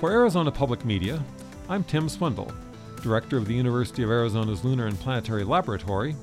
For 0.00 0.10
Arizona 0.10 0.50
Public 0.50 0.86
Media, 0.86 1.22
I'm 1.68 1.84
Tim 1.84 2.08
Swindle, 2.08 2.50
Director 3.02 3.36
of 3.36 3.44
the 3.44 3.52
University 3.52 4.02
of 4.02 4.08
Arizona's 4.08 4.64
Lunar 4.64 4.86
and 4.86 4.98
Planetary 4.98 5.44
Laboratory, 5.44 6.16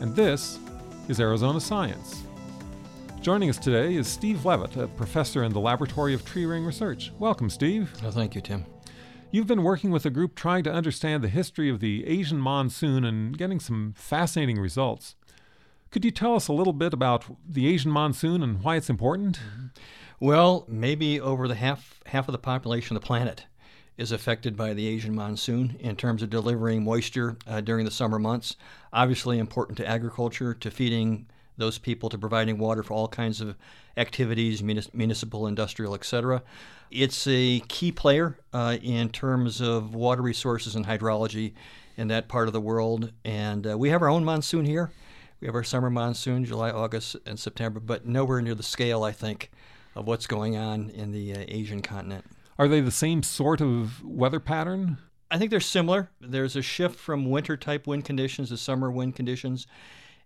and 0.00 0.14
this 0.14 0.60
is 1.08 1.18
Arizona 1.18 1.60
Science. 1.60 2.22
Joining 3.20 3.50
us 3.50 3.58
today 3.58 3.96
is 3.96 4.06
Steve 4.06 4.44
Leavitt, 4.44 4.76
a 4.76 4.86
professor 4.86 5.42
in 5.42 5.52
the 5.52 5.58
Laboratory 5.58 6.14
of 6.14 6.24
Tree 6.24 6.46
Ring 6.46 6.64
Research. 6.64 7.10
Welcome, 7.18 7.50
Steve. 7.50 7.90
Oh, 8.04 8.12
thank 8.12 8.36
you, 8.36 8.40
Tim. 8.40 8.66
You've 9.32 9.48
been 9.48 9.64
working 9.64 9.90
with 9.90 10.06
a 10.06 10.10
group 10.10 10.36
trying 10.36 10.62
to 10.62 10.72
understand 10.72 11.24
the 11.24 11.28
history 11.28 11.68
of 11.68 11.80
the 11.80 12.06
Asian 12.06 12.38
monsoon 12.38 13.04
and 13.04 13.36
getting 13.36 13.58
some 13.58 13.94
fascinating 13.96 14.60
results. 14.60 15.16
Could 15.94 16.04
you 16.04 16.10
tell 16.10 16.34
us 16.34 16.48
a 16.48 16.52
little 16.52 16.72
bit 16.72 16.92
about 16.92 17.24
the 17.48 17.68
Asian 17.68 17.92
monsoon 17.92 18.42
and 18.42 18.60
why 18.64 18.74
it's 18.74 18.90
important? 18.90 19.38
Mm-hmm. 19.38 19.66
Well, 20.18 20.64
maybe 20.66 21.20
over 21.20 21.46
the 21.46 21.54
half 21.54 22.00
half 22.06 22.26
of 22.26 22.32
the 22.32 22.38
population 22.38 22.96
of 22.96 23.00
the 23.00 23.06
planet 23.06 23.44
is 23.96 24.10
affected 24.10 24.56
by 24.56 24.74
the 24.74 24.88
Asian 24.88 25.14
monsoon 25.14 25.76
in 25.78 25.94
terms 25.94 26.20
of 26.20 26.30
delivering 26.30 26.82
moisture 26.82 27.36
uh, 27.46 27.60
during 27.60 27.84
the 27.84 27.92
summer 27.92 28.18
months. 28.18 28.56
Obviously, 28.92 29.38
important 29.38 29.78
to 29.78 29.86
agriculture, 29.86 30.52
to 30.52 30.68
feeding 30.68 31.26
those 31.58 31.78
people 31.78 32.08
to 32.08 32.18
providing 32.18 32.58
water 32.58 32.82
for 32.82 32.94
all 32.94 33.06
kinds 33.06 33.40
of 33.40 33.54
activities, 33.96 34.64
municipal, 34.64 35.46
industrial, 35.46 35.94
etc. 35.94 36.42
It's 36.90 37.24
a 37.28 37.60
key 37.68 37.92
player 37.92 38.36
uh, 38.52 38.78
in 38.82 39.10
terms 39.10 39.60
of 39.60 39.94
water 39.94 40.22
resources 40.22 40.74
and 40.74 40.86
hydrology 40.86 41.52
in 41.96 42.08
that 42.08 42.26
part 42.26 42.48
of 42.48 42.52
the 42.52 42.60
world. 42.60 43.12
And 43.24 43.64
uh, 43.64 43.78
we 43.78 43.90
have 43.90 44.02
our 44.02 44.08
own 44.08 44.24
monsoon 44.24 44.64
here. 44.64 44.90
We 45.40 45.46
have 45.46 45.54
our 45.54 45.64
summer 45.64 45.90
monsoon, 45.90 46.44
July, 46.44 46.70
August, 46.70 47.16
and 47.26 47.38
September, 47.38 47.80
but 47.80 48.06
nowhere 48.06 48.40
near 48.40 48.54
the 48.54 48.62
scale, 48.62 49.02
I 49.02 49.12
think, 49.12 49.50
of 49.94 50.06
what's 50.06 50.26
going 50.26 50.56
on 50.56 50.90
in 50.90 51.12
the 51.12 51.34
uh, 51.34 51.44
Asian 51.48 51.82
continent. 51.82 52.24
Are 52.58 52.68
they 52.68 52.80
the 52.80 52.90
same 52.90 53.22
sort 53.22 53.60
of 53.60 54.04
weather 54.04 54.40
pattern? 54.40 54.98
I 55.30 55.38
think 55.38 55.50
they're 55.50 55.60
similar. 55.60 56.10
There's 56.20 56.56
a 56.56 56.62
shift 56.62 56.98
from 56.98 57.28
winter 57.28 57.56
type 57.56 57.86
wind 57.86 58.04
conditions 58.04 58.50
to 58.50 58.56
summer 58.56 58.90
wind 58.90 59.16
conditions. 59.16 59.66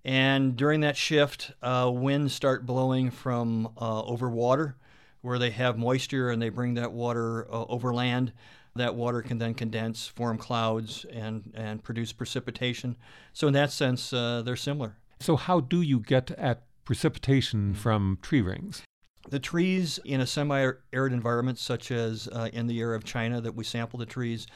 And 0.04 0.56
during 0.56 0.80
that 0.80 0.96
shift, 0.96 1.52
uh, 1.62 1.90
winds 1.92 2.34
start 2.34 2.66
blowing 2.66 3.10
from 3.10 3.72
uh, 3.80 4.02
over 4.02 4.28
water 4.28 4.76
where 5.20 5.38
they 5.38 5.50
have 5.50 5.76
moisture 5.76 6.30
and 6.30 6.40
they 6.40 6.48
bring 6.48 6.74
that 6.74 6.92
water 6.92 7.46
uh, 7.52 7.64
over 7.64 7.92
land. 7.92 8.32
That 8.78 8.94
water 8.94 9.22
can 9.22 9.38
then 9.38 9.54
condense, 9.54 10.06
form 10.06 10.38
clouds, 10.38 11.04
and, 11.12 11.52
and 11.54 11.82
produce 11.82 12.12
precipitation. 12.12 12.96
So, 13.32 13.46
in 13.46 13.52
that 13.54 13.70
sense, 13.70 14.12
uh, 14.12 14.42
they're 14.42 14.56
similar. 14.56 14.96
So, 15.20 15.36
how 15.36 15.60
do 15.60 15.82
you 15.82 16.00
get 16.00 16.30
at 16.32 16.62
precipitation 16.84 17.74
from 17.74 18.18
tree 18.22 18.40
rings? 18.40 18.82
The 19.28 19.38
trees 19.38 19.98
in 20.04 20.20
a 20.20 20.26
semi 20.26 20.72
arid 20.92 21.12
environment, 21.12 21.58
such 21.58 21.90
as 21.90 22.28
uh, 22.28 22.48
in 22.52 22.66
the 22.66 22.80
area 22.80 22.96
of 22.96 23.04
China 23.04 23.40
that 23.40 23.54
we 23.54 23.64
sample 23.64 23.98
the 23.98 24.06
trees, 24.06 24.46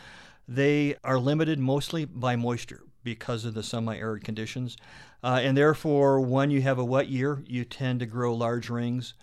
they 0.49 0.97
are 1.05 1.19
limited 1.19 1.59
mostly 1.59 2.05
by 2.05 2.37
moisture 2.37 2.83
because 3.05 3.45
of 3.45 3.55
the 3.55 3.63
semi 3.63 3.97
arid 3.97 4.25
conditions. 4.25 4.77
Uh, 5.23 5.41
and 5.43 5.57
therefore, 5.57 6.21
when 6.21 6.51
you 6.51 6.63
have 6.63 6.79
a 6.79 6.85
wet 6.85 7.09
year, 7.09 7.43
you 7.47 7.65
tend 7.65 8.01
to 8.01 8.07
grow 8.07 8.35
large 8.35 8.71
rings. 8.71 9.15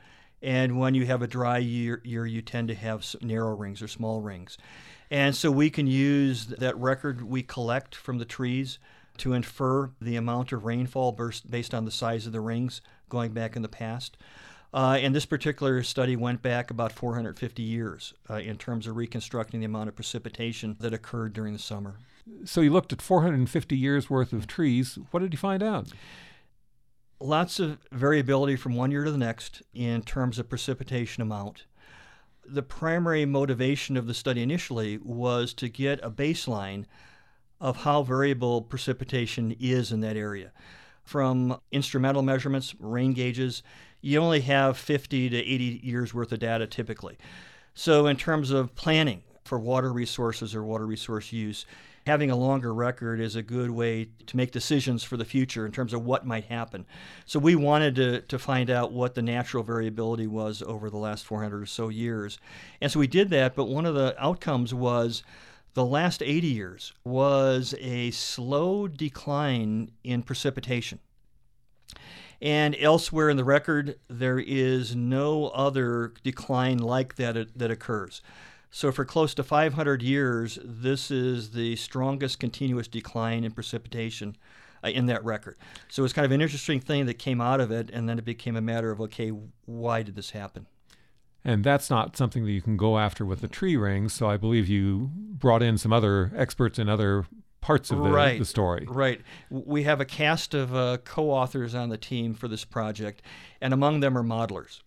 And 0.41 0.79
when 0.79 0.95
you 0.95 1.05
have 1.05 1.21
a 1.21 1.27
dry 1.27 1.57
year, 1.57 2.01
year 2.03 2.25
you 2.25 2.41
tend 2.41 2.69
to 2.69 2.75
have 2.75 3.05
narrow 3.21 3.55
rings 3.55 3.81
or 3.81 3.87
small 3.87 4.21
rings. 4.21 4.57
And 5.11 5.35
so 5.35 5.51
we 5.51 5.69
can 5.69 5.87
use 5.87 6.45
that 6.47 6.77
record 6.77 7.23
we 7.23 7.43
collect 7.43 7.95
from 7.95 8.19
the 8.19 8.25
trees 8.25 8.79
to 9.17 9.33
infer 9.33 9.91
the 10.01 10.15
amount 10.15 10.51
of 10.51 10.65
rainfall 10.65 11.17
based 11.49 11.73
on 11.73 11.85
the 11.85 11.91
size 11.91 12.25
of 12.25 12.31
the 12.31 12.39
rings 12.39 12.81
going 13.09 13.31
back 13.31 13.55
in 13.55 13.61
the 13.61 13.67
past. 13.67 14.17
Uh, 14.73 14.99
and 15.01 15.15
this 15.15 15.25
particular 15.25 15.81
study 15.81 16.15
went 16.15 16.41
back 16.41 16.69
about 16.69 16.91
450 16.91 17.63
years 17.63 18.13
uh, 18.29 18.35
in 18.35 18.55
terms 18.55 18.85
of 18.85 18.95
reconstructing 18.95 19.59
the 19.59 19.65
amount 19.65 19.89
of 19.89 19.95
precipitation 19.95 20.77
that 20.79 20.93
occurred 20.93 21.33
during 21.33 21.53
the 21.53 21.59
summer. 21.59 21.95
So 22.45 22.61
you 22.61 22.69
looked 22.69 22.93
at 22.93 23.01
450 23.01 23.75
years 23.75 24.09
worth 24.09 24.31
of 24.31 24.45
trees. 24.45 24.99
What 25.09 25.21
did 25.21 25.33
you 25.33 25.39
find 25.39 25.63
out? 25.63 25.87
Lots 27.21 27.59
of 27.59 27.79
variability 27.91 28.55
from 28.55 28.75
one 28.75 28.91
year 28.91 29.03
to 29.03 29.11
the 29.11 29.17
next 29.17 29.61
in 29.73 30.03
terms 30.03 30.39
of 30.39 30.47
precipitation 30.47 31.21
amount. 31.21 31.65
The 32.45 32.63
primary 32.63 33.25
motivation 33.25 33.97
of 33.97 34.07
the 34.07 34.13
study 34.13 34.41
initially 34.41 34.97
was 34.99 35.53
to 35.55 35.67
get 35.67 35.99
a 36.01 36.09
baseline 36.09 36.85
of 37.59 37.77
how 37.77 38.03
variable 38.03 38.61
precipitation 38.61 39.53
is 39.59 39.91
in 39.91 39.99
that 39.99 40.15
area. 40.15 40.53
From 41.03 41.59
instrumental 41.73 42.21
measurements, 42.21 42.73
rain 42.79 43.11
gauges, 43.11 43.63
you 43.99 44.19
only 44.19 44.39
have 44.41 44.77
50 44.77 45.29
to 45.29 45.37
80 45.37 45.81
years 45.83 46.13
worth 46.13 46.31
of 46.31 46.39
data 46.39 46.67
typically. 46.67 47.17
So, 47.73 48.07
in 48.07 48.15
terms 48.15 48.49
of 48.49 48.75
planning 48.75 49.23
for 49.43 49.59
water 49.59 49.91
resources 49.91 50.55
or 50.55 50.63
water 50.63 50.85
resource 50.85 51.33
use, 51.33 51.65
having 52.05 52.31
a 52.31 52.35
longer 52.35 52.73
record 52.73 53.19
is 53.19 53.35
a 53.35 53.41
good 53.41 53.71
way 53.71 54.09
to 54.27 54.37
make 54.37 54.51
decisions 54.51 55.03
for 55.03 55.17
the 55.17 55.25
future 55.25 55.65
in 55.65 55.71
terms 55.71 55.93
of 55.93 56.05
what 56.05 56.25
might 56.25 56.45
happen. 56.45 56.85
So, 57.25 57.39
we 57.39 57.55
wanted 57.55 57.95
to, 57.95 58.21
to 58.21 58.39
find 58.39 58.69
out 58.69 58.91
what 58.91 59.15
the 59.15 59.21
natural 59.21 59.63
variability 59.63 60.27
was 60.27 60.61
over 60.61 60.89
the 60.89 60.97
last 60.97 61.25
400 61.25 61.61
or 61.61 61.65
so 61.65 61.89
years. 61.89 62.39
And 62.81 62.91
so 62.91 62.99
we 62.99 63.07
did 63.07 63.29
that, 63.29 63.55
but 63.55 63.65
one 63.65 63.85
of 63.85 63.95
the 63.95 64.15
outcomes 64.19 64.73
was 64.73 65.23
the 65.73 65.85
last 65.85 66.23
80 66.23 66.47
years 66.47 66.93
was 67.03 67.75
a 67.79 68.11
slow 68.11 68.87
decline 68.87 69.91
in 70.03 70.23
precipitation. 70.23 70.99
And 72.41 72.75
elsewhere 72.79 73.29
in 73.29 73.37
the 73.37 73.43
record, 73.43 73.99
there 74.07 74.39
is 74.39 74.95
no 74.95 75.47
other 75.47 76.13
decline 76.23 76.77
like 76.77 77.15
that 77.15 77.57
that 77.57 77.71
occurs. 77.71 78.21
So, 78.71 78.91
for 78.91 79.03
close 79.03 79.33
to 79.35 79.43
500 79.43 80.01
years, 80.01 80.59
this 80.63 81.09
is 81.09 81.51
the 81.51 81.75
strongest 81.75 82.39
continuous 82.39 82.87
decline 82.87 83.43
in 83.43 83.51
precipitation 83.51 84.35
uh, 84.83 84.89
in 84.89 85.07
that 85.07 85.23
record. 85.25 85.57
So, 85.89 86.03
it's 86.03 86.13
kind 86.13 86.25
of 86.25 86.31
an 86.31 86.41
interesting 86.41 86.79
thing 86.79 87.07
that 87.07 87.15
came 87.15 87.41
out 87.41 87.61
of 87.61 87.71
it, 87.71 87.89
and 87.91 88.07
then 88.07 88.19
it 88.19 88.25
became 88.25 88.55
a 88.55 88.61
matter 88.61 88.91
of 88.91 89.01
okay, 89.01 89.29
why 89.65 90.03
did 90.03 90.15
this 90.15 90.31
happen? 90.31 90.67
And 91.43 91.63
that's 91.63 91.89
not 91.89 92.15
something 92.15 92.45
that 92.45 92.51
you 92.51 92.61
can 92.61 92.77
go 92.77 92.99
after 92.99 93.25
with 93.25 93.41
the 93.41 93.47
tree 93.47 93.75
rings. 93.75 94.13
So, 94.13 94.29
I 94.29 94.37
believe 94.37 94.67
you 94.67 95.09
brought 95.15 95.63
in 95.63 95.77
some 95.79 95.91
other 95.91 96.31
experts 96.35 96.77
in 96.77 96.89
other 96.89 97.25
parts 97.61 97.91
of 97.91 98.03
the, 98.03 98.09
right, 98.09 98.39
the 98.39 98.45
story. 98.45 98.85
Right. 98.87 99.21
We 99.49 99.83
have 99.83 99.99
a 99.99 100.05
cast 100.05 100.53
of 100.53 100.75
uh, 100.75 100.97
co 101.03 101.31
authors 101.31 101.73
on 101.73 101.89
the 101.89 101.97
team 101.97 102.35
for 102.35 102.47
this 102.47 102.65
project, 102.65 103.23
and 103.61 103.73
among 103.73 103.99
them 104.01 104.17
are 104.17 104.23
modelers. 104.23 104.81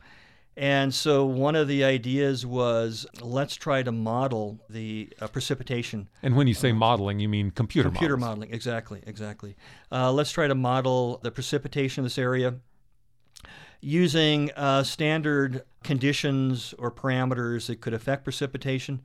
And 0.56 0.92
so 0.92 1.24
one 1.24 1.56
of 1.56 1.66
the 1.66 1.82
ideas 1.82 2.44
was 2.44 3.06
let's 3.22 3.56
try 3.56 3.82
to 3.82 3.90
model 3.90 4.60
the 4.68 5.08
uh, 5.20 5.28
precipitation. 5.28 6.08
And 6.22 6.36
when 6.36 6.46
you 6.46 6.54
say 6.54 6.72
modeling, 6.72 7.20
you 7.20 7.28
mean 7.28 7.50
computer 7.50 7.88
modeling. 7.88 7.98
computer 7.98 8.16
models. 8.18 8.38
modeling, 8.38 8.54
exactly, 8.54 9.02
exactly. 9.06 9.56
Uh, 9.90 10.12
let's 10.12 10.30
try 10.30 10.46
to 10.46 10.54
model 10.54 11.20
the 11.22 11.30
precipitation 11.30 12.02
of 12.02 12.04
this 12.04 12.18
area 12.18 12.56
using 13.80 14.50
uh, 14.52 14.82
standard 14.82 15.62
conditions 15.82 16.74
or 16.78 16.90
parameters 16.90 17.66
that 17.66 17.80
could 17.80 17.94
affect 17.94 18.22
precipitation. 18.22 19.02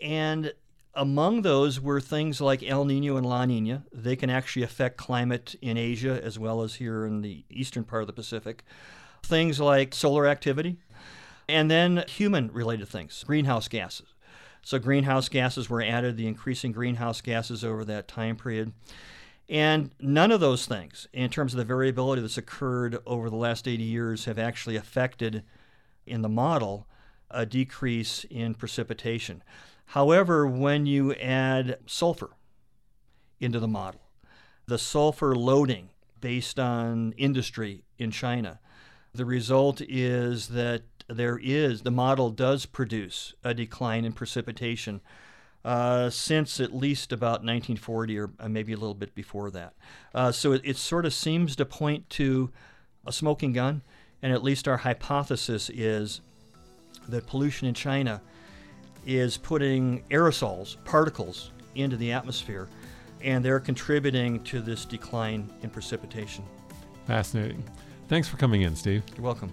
And 0.00 0.54
among 0.94 1.42
those 1.42 1.80
were 1.80 2.00
things 2.00 2.40
like 2.40 2.62
El 2.62 2.84
Nino 2.84 3.16
and 3.16 3.26
La 3.26 3.44
Nina. 3.44 3.84
They 3.92 4.16
can 4.16 4.30
actually 4.30 4.62
affect 4.62 4.96
climate 4.96 5.54
in 5.60 5.76
Asia 5.76 6.20
as 6.22 6.38
well 6.38 6.62
as 6.62 6.76
here 6.76 7.04
in 7.04 7.20
the 7.20 7.44
eastern 7.50 7.84
part 7.84 8.02
of 8.02 8.06
the 8.06 8.12
Pacific. 8.12 8.64
Things 9.22 9.60
like 9.60 9.94
solar 9.94 10.26
activity, 10.26 10.78
and 11.48 11.70
then 11.70 12.04
human 12.08 12.50
related 12.52 12.88
things, 12.88 13.24
greenhouse 13.24 13.68
gases. 13.68 14.14
So, 14.62 14.78
greenhouse 14.78 15.28
gases 15.28 15.70
were 15.70 15.82
added, 15.82 16.16
the 16.16 16.26
increasing 16.26 16.72
greenhouse 16.72 17.20
gases 17.20 17.64
over 17.64 17.84
that 17.84 18.08
time 18.08 18.36
period. 18.36 18.72
And 19.48 19.90
none 19.98 20.30
of 20.30 20.40
those 20.40 20.66
things, 20.66 21.08
in 21.12 21.30
terms 21.30 21.54
of 21.54 21.58
the 21.58 21.64
variability 21.64 22.22
that's 22.22 22.38
occurred 22.38 22.98
over 23.04 23.28
the 23.28 23.36
last 23.36 23.66
80 23.66 23.82
years, 23.82 24.26
have 24.26 24.38
actually 24.38 24.76
affected 24.76 25.42
in 26.06 26.22
the 26.22 26.28
model 26.28 26.86
a 27.30 27.46
decrease 27.46 28.24
in 28.30 28.54
precipitation. 28.54 29.42
However, 29.86 30.46
when 30.46 30.86
you 30.86 31.14
add 31.14 31.78
sulfur 31.86 32.30
into 33.40 33.58
the 33.58 33.66
model, 33.66 34.02
the 34.66 34.78
sulfur 34.78 35.34
loading 35.34 35.90
based 36.20 36.60
on 36.60 37.12
industry 37.16 37.82
in 37.98 38.12
China, 38.12 38.60
the 39.14 39.24
result 39.24 39.80
is 39.80 40.48
that 40.48 40.82
there 41.08 41.38
is, 41.42 41.82
the 41.82 41.90
model 41.90 42.30
does 42.30 42.66
produce 42.66 43.34
a 43.42 43.52
decline 43.52 44.04
in 44.04 44.12
precipitation 44.12 45.00
uh, 45.64 46.08
since 46.08 46.60
at 46.60 46.74
least 46.74 47.12
about 47.12 47.44
1940 47.44 48.18
or 48.18 48.30
uh, 48.38 48.48
maybe 48.48 48.72
a 48.72 48.76
little 48.76 48.94
bit 48.94 49.14
before 49.14 49.50
that. 49.50 49.74
Uh, 50.14 50.32
so 50.32 50.52
it, 50.52 50.62
it 50.64 50.76
sort 50.76 51.04
of 51.04 51.12
seems 51.12 51.56
to 51.56 51.64
point 51.64 52.08
to 52.10 52.50
a 53.06 53.12
smoking 53.12 53.52
gun, 53.52 53.82
and 54.22 54.32
at 54.32 54.42
least 54.42 54.68
our 54.68 54.78
hypothesis 54.78 55.70
is 55.70 56.20
that 57.08 57.26
pollution 57.26 57.66
in 57.66 57.74
China 57.74 58.22
is 59.06 59.36
putting 59.36 60.02
aerosols, 60.10 60.76
particles, 60.84 61.50
into 61.74 61.96
the 61.96 62.12
atmosphere, 62.12 62.68
and 63.22 63.44
they're 63.44 63.60
contributing 63.60 64.42
to 64.44 64.60
this 64.60 64.84
decline 64.84 65.50
in 65.62 65.70
precipitation. 65.70 66.44
Fascinating. 67.06 67.62
Thanks 68.10 68.26
for 68.26 68.36
coming 68.38 68.62
in, 68.62 68.74
Steve. 68.74 69.04
You're 69.14 69.24
welcome. 69.24 69.52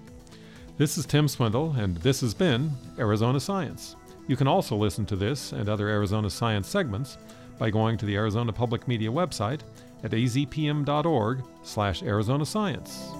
This 0.80 0.98
is 0.98 1.06
Tim 1.06 1.27
Swindle, 1.27 1.75
and 1.77 1.95
this 1.98 2.21
has 2.21 2.33
been 2.33 2.71
Arizona 2.98 3.39
Science. 3.39 3.95
You 4.27 4.36
can 4.36 4.48
also 4.48 4.75
listen 4.75 5.06
to 5.06 5.15
this 5.15 5.51
and 5.51 5.69
other 5.69 5.88
Arizona 5.88 6.27
Science 6.27 6.68
segments 6.68 7.19
by 7.59 7.69
going 7.69 8.00
to 8.00 8.07
the 8.07 8.15
Arizona 8.15 8.51
Public 8.51 8.88
Media 8.88 9.12
website 9.12 9.59
at 10.04 10.09
azpm.org 10.09 11.44
slash 11.62 12.01
Arizona 12.01 12.48
Science. 12.48 13.12